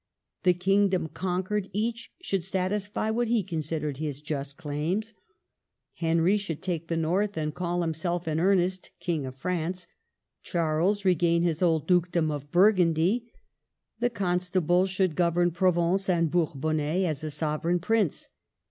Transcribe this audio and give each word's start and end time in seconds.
The 0.41 0.55
kingdom 0.55 1.09
conquered, 1.09 1.69
each 1.73 2.11
should 2.23 2.43
satisfy 2.43 3.11
what 3.11 3.27
he 3.27 3.43
considered 3.43 3.97
his 3.97 4.19
just 4.19 4.57
claims: 4.57 5.13
Henry 5.93 6.37
should 6.37 6.63
take 6.63 6.87
the 6.87 6.97
North, 6.97 7.37
and 7.37 7.53
call 7.53 7.81
himself 7.81 8.27
in 8.27 8.39
earnest 8.39 8.89
King 8.99 9.27
of 9.27 9.35
France; 9.35 9.85
Charles 10.41 11.05
re 11.05 11.13
gain 11.13 11.43
his 11.43 11.61
old 11.61 11.87
dukedom 11.87 12.31
of 12.31 12.49
Burgundy; 12.51 13.31
the 13.99 14.09
Con 14.09 14.39
stable 14.39 14.87
should 14.87 15.15
govern 15.15 15.51
Provence 15.51 16.09
and 16.09 16.31
Bourbonnais 16.31 17.05
as 17.05 17.23
a 17.23 17.29
sovereign 17.29 17.77
prince. 17.77 18.29